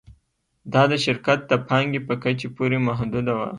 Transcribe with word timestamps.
دا 0.73 0.83
د 0.91 0.93
شرکت 1.05 1.39
د 1.47 1.53
پانګې 1.67 2.01
په 2.07 2.13
کچې 2.23 2.47
پورې 2.55 2.77
محدوده 2.87 3.33
وه 3.37 3.47